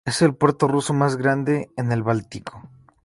[0.03, 2.67] Es el puerto ruso más grande en el Báltico.